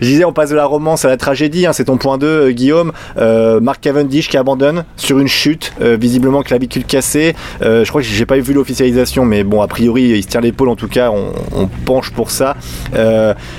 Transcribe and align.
Je 0.00 0.06
disais, 0.06 0.24
on 0.24 0.32
passe 0.32 0.50
de 0.50 0.56
la 0.56 0.64
romance 0.66 1.04
à 1.04 1.08
la 1.08 1.16
tragédie. 1.16 1.66
Hein, 1.66 1.72
c'est 1.72 1.84
ton 1.84 1.96
point 1.98 2.18
2, 2.18 2.26
euh, 2.26 2.50
Guillaume. 2.52 2.92
Euh, 3.18 3.60
Mark 3.60 3.80
Cavendish 3.80 4.28
qui 4.28 4.36
abandonne 4.36 4.84
sur 4.96 5.18
une 5.18 5.28
chute, 5.28 5.72
euh, 5.80 5.96
visiblement 6.00 6.42
clavicule 6.42 6.84
cassée. 6.84 7.34
Euh, 7.62 7.84
je 7.84 7.88
crois 7.90 8.00
que 8.02 8.06
j'ai 8.08 8.26
pas 8.26 8.38
vu 8.38 8.52
l'officialisation, 8.52 9.24
mais 9.24 9.44
bon, 9.44 9.62
a 9.62 9.68
priori, 9.68 10.02
il 10.04 10.22
se 10.22 10.28
tient 10.28 10.40
l'épaule. 10.40 10.68
En 10.68 10.76
tout 10.76 10.88
cas, 10.88 11.10
on, 11.10 11.32
on 11.54 11.66
penche 11.84 12.10
pour 12.10 12.30
ça. 12.30 12.56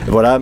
Voilà. 0.08 0.40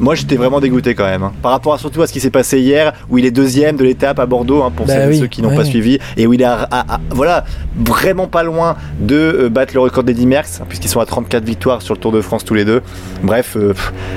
Moi, 0.00 0.14
j'étais 0.14 0.36
vraiment 0.36 0.60
dégoûté 0.60 0.94
quand 0.94 1.04
même. 1.04 1.22
hein. 1.22 1.32
Par 1.42 1.52
rapport 1.52 1.74
à, 1.74 1.78
surtout 1.78 2.02
à 2.02 2.06
ce 2.06 2.12
qui 2.12 2.20
s'est 2.20 2.30
passé 2.30 2.60
hier, 2.60 2.92
où 3.10 3.18
il 3.18 3.24
est 3.24 3.30
deuxième 3.30 3.76
de 3.76 3.84
l'étape 3.84 4.18
à 4.18 4.26
Bordeaux, 4.26 4.62
hein, 4.62 4.72
pour 4.74 4.86
Bah 4.86 4.94
celles 4.94 5.08
oui, 5.10 5.18
ceux 5.18 5.26
qui 5.26 5.42
n'ont 5.42 5.50
ouais. 5.50 5.56
pas 5.56 5.64
suivi, 5.64 5.98
et 6.16 6.26
où 6.26 6.32
il 6.34 6.42
est, 6.42 6.44
à- 6.44 6.68
à- 6.70 6.94
à- 6.94 7.00
voilà, 7.10 7.44
vraiment 7.76 8.26
pas 8.26 8.42
loin 8.42 8.76
de 9.00 9.48
battre 9.50 9.72
le 9.74 9.80
record 9.80 10.04
d'Eddy 10.04 10.26
Merckx, 10.26 10.60
puisqu'ils 10.68 10.88
sont 10.88 11.00
à 11.00 11.06
34 11.06 11.44
victoires 11.44 11.82
sur 11.82 11.94
le 11.94 12.00
Tour 12.00 12.12
de 12.12 12.20
France 12.20 12.44
tous 12.44 12.54
les 12.54 12.64
deux. 12.64 12.82
Bref, 13.22 13.56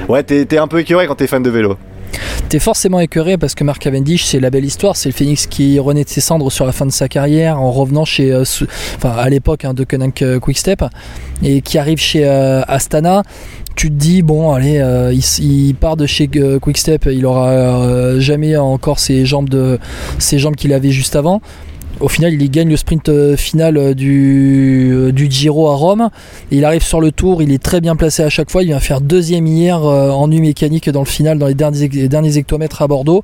ouais, 0.08 0.23
t'es 0.23 0.46
t'es 0.46 0.58
un 0.58 0.68
peu 0.68 0.80
écœuré 0.82 1.07
quand 1.07 1.16
t'es 1.16 1.27
fan 1.27 1.41
de 1.41 1.50
vélo. 1.50 1.77
T'es 2.50 2.59
forcément 2.59 2.99
écœuré 2.99 3.38
parce 3.38 3.55
que 3.55 3.63
Mark 3.63 3.81
Cavendish, 3.81 4.26
c'est 4.26 4.39
la 4.39 4.49
belle 4.49 4.66
histoire. 4.66 4.98
C'est 4.98 5.08
le 5.09 5.13
phénix 5.13 5.48
qui 5.48 5.80
renaît 5.80 6.03
de 6.03 6.09
ses 6.09 6.20
cendres 6.20 6.52
sur 6.52 6.66
la 6.66 6.73
fin 6.73 6.85
de 6.85 6.91
sa 6.91 7.08
carrière 7.08 7.62
en 7.62 7.72
revenant 7.72 8.03
chez, 8.03 8.31
euh, 8.31 8.44
enfin 8.98 9.12
à 9.12 9.30
l'époque 9.30 9.63
hein, 9.63 9.73
de 9.73 9.86
Koenig 9.86 10.39
Quickstep, 10.39 10.84
et 11.44 11.62
qui 11.62 11.77
arrive 11.77 11.99
chez 11.99 12.25
euh, 12.25 12.62
Astana. 12.67 13.23
Tu 13.77 13.88
te 13.89 13.95
dis 13.95 14.22
bon, 14.22 14.52
allez, 14.52 14.80
euh, 14.80 15.13
il, 15.13 15.73
part 15.75 15.95
de 15.95 16.05
chez 16.05 16.27
Quickstep, 16.27 17.08
il 17.09 17.25
aura 17.25 18.20
jamais 18.20 18.58
encore 18.58 19.00
ses 19.00 19.25
jambes 19.25 19.48
de, 19.48 19.80
ses 20.20 20.38
jambes 20.38 20.55
qu'il 20.55 20.73
avait 20.73 20.91
juste 20.91 21.16
avant. 21.16 21.41
Au 22.00 22.08
final, 22.08 22.34
il 22.34 22.50
gagne 22.50 22.70
le 22.70 22.77
sprint 22.77 23.09
euh, 23.09 23.38
final 23.38 23.77
euh, 23.77 23.94
du, 23.94 24.91
euh, 24.91 25.12
du 25.12 25.30
Giro 25.30 25.68
à 25.68 25.76
Rome. 25.76 26.09
Il 26.50 26.66
arrive 26.66 26.84
sur 26.84 27.00
le 27.00 27.12
tour, 27.12 27.44
il 27.44 27.52
est 27.52 27.62
très 27.62 27.81
bien 27.81 27.95
placé 27.95 28.23
à 28.23 28.30
chaque 28.30 28.50
fois. 28.50 28.64
Il 28.64 28.67
vient 28.67 28.80
faire 28.80 29.02
deuxième 29.02 29.45
hier 29.45 29.81
en 29.81 30.27
nu 30.27 30.41
mécanique 30.41 30.90
dans 30.90 31.02
le 31.02 31.05
final, 31.05 31.38
dans 31.38 31.48
les 31.48 31.54
derniers, 31.54 31.88
derniers 31.88 32.38
hectomètres 32.38 32.81
à 32.81 32.88
Bordeaux. 32.88 33.23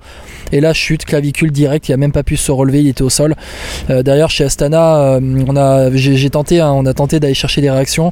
Et 0.51 0.61
là, 0.61 0.73
chute, 0.73 1.05
clavicule 1.05 1.51
direct, 1.51 1.89
il 1.89 1.93
a 1.93 1.97
même 1.97 2.11
pas 2.11 2.23
pu 2.23 2.37
se 2.37 2.51
relever, 2.51 2.81
il 2.81 2.87
était 2.87 3.01
au 3.01 3.09
sol. 3.09 3.35
D'ailleurs, 3.89 4.29
chez 4.29 4.43
Astana, 4.43 5.19
on 5.47 5.55
a, 5.55 5.91
j'ai 5.95 6.29
tenté, 6.29 6.59
hein, 6.59 6.71
on 6.71 6.85
a 6.85 6.93
tenté 6.93 7.19
d'aller 7.19 7.33
chercher 7.33 7.61
des 7.61 7.69
réactions 7.69 8.11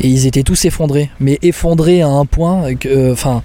et 0.00 0.08
ils 0.08 0.26
étaient 0.26 0.42
tous 0.42 0.64
effondrés, 0.64 1.10
mais 1.20 1.38
effondrés 1.42 2.02
à 2.02 2.08
un 2.08 2.24
point 2.24 2.64
enfin. 3.12 3.42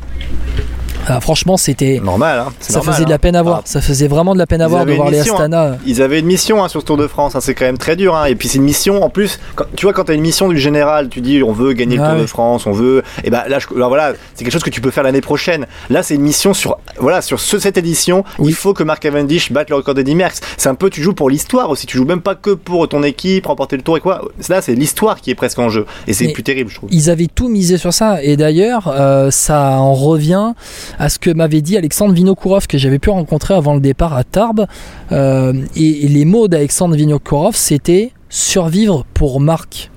Ah, 1.17 1.21
franchement, 1.21 1.57
c'était. 1.57 1.99
Normal, 2.03 2.39
hein. 2.39 2.53
Ça 2.59 2.75
normal, 2.77 2.93
faisait 2.93 3.05
de 3.05 3.09
la 3.09 3.15
hein. 3.15 3.19
peine 3.19 3.35
à 3.35 3.43
voir. 3.43 3.61
Ça 3.65 3.81
faisait 3.81 4.07
vraiment 4.07 4.33
de 4.33 4.39
la 4.39 4.47
peine 4.47 4.61
à 4.61 4.65
Ils 4.65 4.69
voir 4.69 4.85
de 4.85 4.93
voir 4.93 5.09
les 5.09 5.17
mission, 5.19 5.35
Astana. 5.35 5.77
Ils 5.85 6.01
avaient 6.01 6.19
une 6.19 6.25
mission 6.25 6.63
hein, 6.63 6.67
sur 6.67 6.81
ce 6.81 6.85
Tour 6.85 6.97
de 6.97 7.07
France, 7.07 7.35
hein, 7.35 7.39
c'est 7.41 7.53
quand 7.55 7.65
même 7.65 7.77
très 7.77 7.95
dur. 7.95 8.15
hein. 8.15 8.25
Et 8.25 8.35
puis 8.35 8.47
c'est 8.47 8.57
une 8.57 8.63
mission, 8.63 9.03
en 9.03 9.09
plus, 9.09 9.39
quand- 9.55 9.65
tu 9.75 9.85
vois, 9.85 9.93
quand 9.93 10.05
t'as 10.05 10.13
une 10.15 10.21
mission 10.21 10.47
du 10.49 10.57
général, 10.59 11.09
tu 11.09 11.21
dis 11.21 11.43
on 11.43 11.51
veut 11.53 11.73
gagner 11.73 11.97
le 11.97 12.03
Tour 12.03 12.15
de. 12.19 12.25
France, 12.25 12.65
on 12.67 12.71
veut. 12.71 13.03
Et 13.23 13.29
ben 13.29 13.43
là, 13.47 13.59
je- 13.59 13.67
voilà, 13.73 14.13
c'est 14.35 14.43
quelque 14.43 14.53
chose 14.53 14.63
que 14.63 14.69
tu 14.69 14.81
peux 14.81 14.91
faire 14.91 15.03
l'année 15.03 15.21
prochaine. 15.21 15.65
Là, 15.89 16.03
c'est 16.03 16.15
une 16.15 16.21
mission 16.21 16.53
sur, 16.53 16.77
voilà, 16.99 17.21
sur 17.21 17.39
ce, 17.39 17.59
cette 17.59 17.77
édition. 17.77 18.23
Oui. 18.39 18.49
Il 18.51 18.55
faut 18.55 18.73
que 18.73 18.83
Mark 18.83 19.01
Cavendish 19.01 19.51
batte 19.51 19.69
le 19.69 19.75
record 19.77 19.93
d'Eddie 19.95 20.15
Merckx. 20.15 20.39
C'est 20.57 20.69
un 20.69 20.75
peu, 20.75 20.89
tu 20.89 21.01
joues 21.01 21.13
pour 21.13 21.29
l'histoire 21.29 21.69
aussi. 21.69 21.85
Tu 21.87 21.97
joues 21.97 22.05
même 22.05 22.21
pas 22.21 22.35
que 22.35 22.51
pour 22.51 22.87
ton 22.87 23.03
équipe, 23.03 23.45
remporter 23.47 23.75
le 23.77 23.81
Tour 23.83 23.97
et 23.97 23.99
quoi. 24.01 24.21
Là, 24.49 24.61
c'est 24.61 24.75
l'histoire 24.75 25.19
qui 25.21 25.31
est 25.31 25.35
presque 25.35 25.59
en 25.59 25.69
jeu. 25.69 25.85
Et 26.07 26.13
c'est 26.13 26.29
plus 26.29 26.43
terrible, 26.43 26.69
je 26.69 26.75
trouve. 26.75 26.89
Ils 26.91 27.09
avaient 27.09 27.27
tout 27.33 27.47
misé 27.49 27.77
sur 27.77 27.93
ça. 27.93 28.21
Et 28.23 28.37
d'ailleurs, 28.37 28.87
euh, 28.93 29.31
ça 29.31 29.71
en 29.79 29.93
revient 29.93 30.53
à 31.01 31.09
ce 31.09 31.17
que 31.17 31.31
m'avait 31.31 31.61
dit 31.61 31.77
Alexandre 31.77 32.13
Vinokourov, 32.13 32.67
que 32.67 32.77
j'avais 32.77 32.99
pu 32.99 33.09
rencontrer 33.09 33.55
avant 33.55 33.73
le 33.73 33.79
départ 33.81 34.13
à 34.15 34.23
Tarbes. 34.23 34.67
Euh, 35.11 35.51
et, 35.75 36.05
et 36.05 36.07
les 36.07 36.25
mots 36.25 36.47
d'Alexandre 36.47 36.95
Vinokourov, 36.95 37.55
c'était 37.55 38.11
survivre 38.29 39.03
pour 39.15 39.39
Marc. 39.41 39.89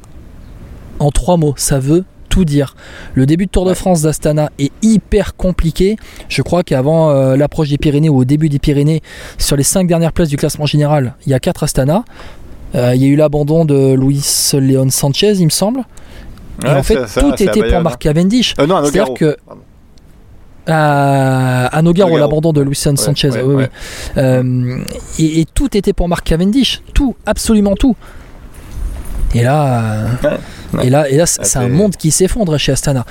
En 1.00 1.10
trois 1.10 1.36
mots, 1.36 1.52
ça 1.58 1.78
veut 1.78 2.04
tout 2.30 2.46
dire. 2.46 2.74
Le 3.12 3.26
début 3.26 3.44
de 3.44 3.50
Tour 3.50 3.66
de. 3.66 3.74
France 3.74 4.00
d'Astana 4.00 4.50
est 4.58 4.72
hyper 4.80 5.36
compliqué. 5.36 5.96
Je 6.30 6.40
crois 6.40 6.62
qu'avant 6.62 7.10
euh, 7.10 7.36
l'approche 7.36 7.68
des 7.68 7.76
Pyrénées 7.76 8.08
ou 8.08 8.16
au 8.16 8.24
début 8.24 8.48
des 8.48 8.58
Pyrénées, 8.58 9.02
sur 9.36 9.56
les 9.56 9.62
cinq 9.62 9.86
dernières 9.86 10.12
places 10.12 10.30
du 10.30 10.36
classement 10.38 10.64
général, 10.64 11.16
il 11.26 11.30
y 11.32 11.34
a 11.34 11.38
quatre 11.38 11.64
Astana. 11.64 12.04
Euh, 12.74 12.94
il 12.94 13.02
y 13.02 13.04
a 13.04 13.08
eu 13.08 13.16
l'abandon 13.16 13.66
de 13.66 13.92
Luis 13.92 14.24
Leon 14.54 14.88
Sanchez, 14.88 15.34
il 15.34 15.44
me 15.44 15.50
semble. 15.50 15.80
Et 16.62 16.66
Ouais, 16.66 16.74
en 16.74 16.82
fait, 16.82 17.06
ça, 17.08 17.20
tout 17.20 17.34
était 17.34 17.68
pour 17.68 17.80
Marc 17.82 18.00
Cavendish. 18.00 18.54
hein. 18.58 18.64
Euh, 18.70 18.86
à 18.88 18.90
C'est-à-dire 18.90 19.14
que 19.14 19.36
Pardon. 19.46 19.60
À, 20.66 21.66
à 21.66 21.82
Nogaro, 21.82 22.10
Nogaro. 22.10 22.18
l'abandon 22.28 22.52
de 22.52 22.74
Sanchez, 22.74 23.30
ouais, 23.30 23.42
ouais. 23.42 23.70
Euh, 24.16 24.78
et, 25.18 25.40
et 25.40 25.44
tout 25.52 25.76
était 25.76 25.92
pour 25.92 26.08
Marc 26.08 26.24
Cavendish, 26.26 26.82
tout, 26.94 27.14
absolument 27.26 27.74
tout. 27.74 27.96
Et 29.34 29.42
là, 29.42 30.06
euh, 30.24 30.36
et 30.82 30.90
là, 30.90 31.08
et 31.10 31.16
là, 31.16 31.26
c'est 31.26 31.56
un 31.58 31.68
monde 31.68 31.96
qui 31.96 32.10
s'effondre 32.10 32.56
chez 32.58 32.72
Astana. 32.72 33.04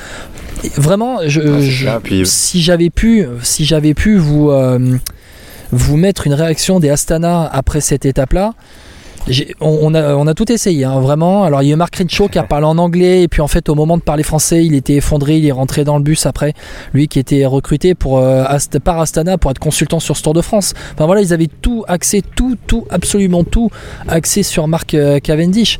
Et 0.63 0.69
Vraiment, 0.77 1.19
je, 1.25 1.59
je- 1.61 1.97
puis- 1.99 2.25
si 2.25 2.61
j'avais 2.61 2.89
pu, 2.89 3.25
si 3.41 3.65
j'avais 3.65 3.93
pu 3.93 4.17
vous 4.17 4.49
euh, 4.49 4.97
vous 5.71 5.97
mettre 5.97 6.25
une 6.27 6.33
réaction 6.33 6.79
des 6.79 6.89
Astana 6.89 7.45
après 7.51 7.81
cette 7.81 8.05
étape-là. 8.05 8.53
On, 9.61 9.93
a, 10.27 10.33
tout 10.33 10.51
essayé, 10.51 10.83
hein, 10.83 10.99
vraiment. 10.99 11.43
Alors, 11.43 11.61
il 11.61 11.67
y 11.67 11.71
a 11.71 11.73
eu 11.73 11.77
Mark 11.77 11.95
Renshaw 11.95 12.27
qui 12.27 12.39
a 12.39 12.43
parlé 12.43 12.65
en 12.65 12.77
anglais, 12.77 13.23
et 13.23 13.27
puis 13.27 13.41
en 13.41 13.47
fait, 13.47 13.69
au 13.69 13.75
moment 13.75 13.97
de 13.97 14.01
parler 14.01 14.23
français, 14.23 14.65
il 14.65 14.75
était 14.75 14.95
effondré, 14.95 15.37
il 15.37 15.45
est 15.45 15.51
rentré 15.51 15.83
dans 15.83 15.97
le 15.97 16.03
bus 16.03 16.25
après. 16.25 16.53
Lui 16.93 17.07
qui 17.07 17.19
était 17.19 17.45
recruté 17.45 17.95
pour, 17.95 18.19
euh, 18.19 18.43
par 18.83 18.99
Astana 18.99 19.37
pour 19.37 19.51
être 19.51 19.59
consultant 19.59 19.99
sur 19.99 20.17
ce 20.17 20.23
Tour 20.23 20.33
de 20.33 20.41
France. 20.41 20.73
Enfin 20.93 21.05
voilà, 21.05 21.21
ils 21.21 21.33
avaient 21.33 21.49
tout 21.61 21.85
axé, 21.87 22.21
tout, 22.21 22.57
tout, 22.67 22.85
absolument 22.89 23.43
tout 23.43 23.69
axé 24.07 24.43
sur 24.43 24.67
Mark 24.67 24.93
euh, 24.93 25.19
Cavendish. 25.19 25.79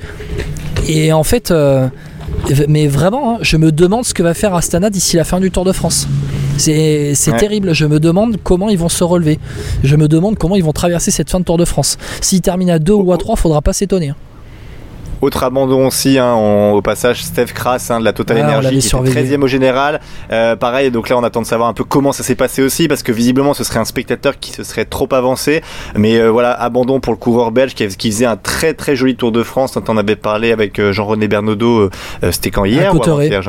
Et 0.88 1.12
en 1.12 1.24
fait, 1.24 1.52
euh, 1.52 1.88
mais 2.68 2.88
vraiment, 2.88 3.36
hein, 3.36 3.38
je 3.42 3.58
me 3.58 3.72
demande 3.72 4.06
ce 4.06 4.14
que 4.14 4.24
va 4.24 4.34
faire 4.34 4.56
Astana 4.56 4.90
d'ici 4.90 5.18
la 5.18 5.24
fin 5.24 5.40
du 5.40 5.52
Tour 5.52 5.66
de 5.66 5.72
France. 5.72 6.08
C'est 6.58 7.14
Ouais. 7.32 7.38
terrible, 7.38 7.74
je 7.74 7.86
me 7.86 8.00
demande 8.00 8.38
comment 8.44 8.70
ils 8.70 8.78
vont 8.78 8.90
se 8.90 9.04
relever. 9.04 9.40
Je 9.84 9.96
me 9.96 10.08
demande 10.08 10.38
comment 10.38 10.56
ils 10.56 10.64
vont 10.64 10.72
traverser 10.74 11.12
cette 11.12 11.30
fin 11.30 11.40
de 11.40 11.46
Tour 11.46 11.58
de 11.58 11.66
France. 11.66 11.98
S'ils 12.22 12.42
terminent 12.42 12.74
à 12.74 12.80
2 12.80 12.94
ou 12.94 13.12
à 13.12 13.18
3, 13.18 13.36
faudra 13.36 13.62
pas 13.62 13.74
s'étonner. 13.74 14.10
hein. 14.10 14.16
Autre 15.24 15.44
abandon 15.44 15.88
aussi, 15.88 16.18
hein, 16.20 16.34
on- 16.36 16.74
au 16.74 16.82
passage, 16.82 17.24
Steph 17.24 17.54
Kras 17.54 17.88
hein, 17.90 18.00
de 18.00 18.06
la 18.06 18.12
Total 18.14 18.38
Ah, 18.42 18.44
Energy 18.60 18.70
qui 18.70 18.76
était 18.80 18.88
surveillé. 18.88 19.14
13e 19.16 19.44
au 19.44 19.48
général. 19.48 20.02
Euh, 20.32 20.56
pareil, 20.58 20.92
donc 20.92 21.08
là 21.08 21.18
on 21.18 21.24
attend 21.24 21.42
de 21.42 21.46
savoir 21.48 21.70
un 21.70 21.74
peu 21.74 21.84
comment 21.86 22.12
ça 22.12 22.24
s'est 22.24 22.36
passé 22.36 22.62
aussi, 22.62 22.88
parce 22.88 23.04
que 23.04 23.12
visiblement 23.14 23.54
ce 23.54 23.64
serait 23.64 23.80
un 23.80 23.86
spectateur 23.86 24.38
qui 24.40 24.52
se 24.52 24.64
serait 24.64 24.86
trop 24.86 25.08
avancé. 25.14 25.62
Mais 25.96 26.18
euh, 26.18 26.28
voilà, 26.30 26.52
abandon 26.52 27.00
pour 27.00 27.14
le 27.14 27.18
coureur 27.18 27.52
belge 27.52 27.74
qui, 27.74 27.88
qui 27.88 28.12
faisait 28.12 28.26
un 28.26 28.36
très 28.36 28.74
très 28.74 28.96
joli 28.96 29.16
Tour 29.16 29.32
de 29.32 29.44
France. 29.44 29.78
On 29.88 29.98
avait 29.98 30.16
parlé 30.16 30.52
avec 30.52 30.80
euh, 30.80 30.92
Jean-René 30.92 31.28
Bernaudot, 31.28 31.80
euh, 31.84 31.90
euh, 32.24 32.32
c'était 32.32 32.52
quand 32.52 32.66
hier 32.66 32.92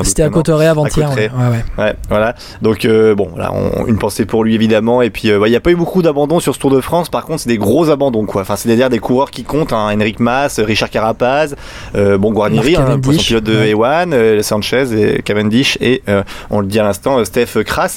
C'était 0.05 0.23
à. 0.23 0.29
Cotteret 0.31 0.67
avant-hier. 0.67 1.11
Ouais. 1.17 1.31
Ouais, 1.37 1.85
ouais. 1.85 1.95
Voilà. 2.09 2.35
Donc 2.63 2.85
euh, 2.85 3.15
bon, 3.15 3.31
là, 3.37 3.53
on- 3.53 3.87
une 3.87 3.99
pensée 3.99 4.27
pour 4.27 4.45
lui 4.45 4.55
évidemment. 4.55 5.03
Et 5.03 5.11
puis, 5.11 5.29
il 5.29 5.39
n'y 5.51 5.57
a 5.57 5.61
pas 5.61 5.71
eu 5.71 5.77
beaucoup 5.77 6.03
d'abandons 6.03 6.39
sur 6.41 6.55
ce 6.55 6.61
Tour 6.61 6.71
de 6.71 6.81
France. 6.81 7.09
Par 7.09 7.25
contre, 7.25 7.41
c'est 7.41 7.49
des 7.49 7.59
gros 7.59 7.91
abandons, 7.91 8.27
quoi. 8.27 8.43
Enfin, 8.43 8.57
c'est-à-dire 8.57 8.91
des 8.91 8.99
coureurs 9.01 9.31
qui 9.31 9.43
comptent. 9.45 9.73
Hein. 9.73 9.89
Henrik 9.95 10.21
Mas, 10.21 10.61
Richard 10.61 10.91
Carapaz, 10.91 11.55
bon 11.95 12.33
Guarnieri, 12.33 12.77
hein, 12.77 12.81
Cavendish, 12.81 13.03
poisson 13.03 13.23
pilote 13.23 13.45
de 13.45 13.57
ouais. 13.57 13.71
Ewan, 13.71 14.13
euh, 14.13 14.43
Sanchez 14.43 14.85
et 14.93 15.23
Cavendish 15.23 15.79
et 15.81 16.03
euh, 16.09 16.23
on 16.51 16.61
le 16.61 16.67
dit 16.67 16.79
à 16.79 16.83
l'instant, 16.83 17.19
euh, 17.19 17.25
Steph 17.25 17.63
Kras. 17.65 17.89